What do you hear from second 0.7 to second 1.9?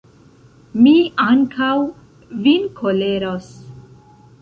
Mi ankaŭ